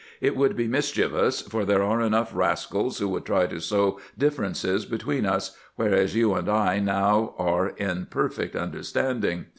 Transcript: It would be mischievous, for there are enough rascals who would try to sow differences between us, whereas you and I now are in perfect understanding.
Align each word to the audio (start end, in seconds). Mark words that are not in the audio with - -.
It 0.19 0.35
would 0.35 0.55
be 0.55 0.67
mischievous, 0.67 1.41
for 1.43 1.63
there 1.63 1.83
are 1.83 2.01
enough 2.01 2.31
rascals 2.33 2.97
who 2.97 3.07
would 3.09 3.23
try 3.23 3.45
to 3.45 3.61
sow 3.61 3.99
differences 4.17 4.83
between 4.83 5.27
us, 5.27 5.55
whereas 5.75 6.15
you 6.15 6.33
and 6.33 6.49
I 6.49 6.79
now 6.79 7.35
are 7.37 7.69
in 7.69 8.07
perfect 8.07 8.55
understanding. 8.55 9.45